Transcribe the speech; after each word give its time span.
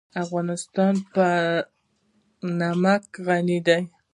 افغانستان 0.23 0.93
په 1.13 1.27
نمک 2.59 3.03
غني 3.25 3.59
دی. 3.67 3.81